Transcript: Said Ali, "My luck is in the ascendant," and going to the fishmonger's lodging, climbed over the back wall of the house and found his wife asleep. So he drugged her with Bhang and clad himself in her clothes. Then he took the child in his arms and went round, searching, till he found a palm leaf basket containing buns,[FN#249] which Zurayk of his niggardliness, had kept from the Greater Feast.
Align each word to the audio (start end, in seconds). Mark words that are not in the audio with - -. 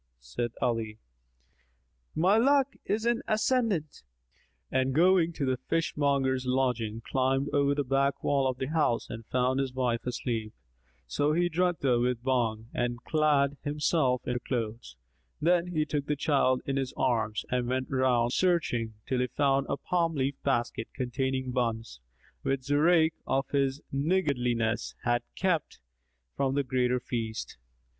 Said 0.19 0.51
Ali, 0.63 0.97
"My 2.15 2.35
luck 2.35 2.73
is 2.85 3.05
in 3.05 3.17
the 3.17 3.33
ascendant," 3.33 4.01
and 4.71 4.95
going 4.95 5.31
to 5.33 5.45
the 5.45 5.57
fishmonger's 5.69 6.43
lodging, 6.47 7.01
climbed 7.05 7.49
over 7.53 7.75
the 7.75 7.83
back 7.83 8.23
wall 8.23 8.47
of 8.47 8.57
the 8.57 8.65
house 8.71 9.11
and 9.11 9.27
found 9.27 9.59
his 9.59 9.73
wife 9.75 10.03
asleep. 10.07 10.55
So 11.05 11.33
he 11.33 11.49
drugged 11.49 11.83
her 11.83 11.99
with 11.99 12.23
Bhang 12.23 12.65
and 12.73 12.97
clad 13.03 13.57
himself 13.61 14.25
in 14.25 14.33
her 14.33 14.39
clothes. 14.39 14.95
Then 15.39 15.67
he 15.67 15.85
took 15.85 16.07
the 16.07 16.15
child 16.15 16.63
in 16.65 16.77
his 16.77 16.95
arms 16.97 17.45
and 17.51 17.67
went 17.67 17.91
round, 17.91 18.33
searching, 18.33 18.95
till 19.05 19.19
he 19.19 19.27
found 19.27 19.67
a 19.69 19.77
palm 19.77 20.15
leaf 20.15 20.33
basket 20.41 20.87
containing 20.95 21.51
buns,[FN#249] 21.51 22.41
which 22.41 22.61
Zurayk 22.61 23.13
of 23.27 23.47
his 23.49 23.81
niggardliness, 23.93 24.95
had 25.03 25.21
kept 25.35 25.79
from 26.35 26.55
the 26.55 26.63
Greater 26.63 26.99
Feast. 26.99 27.59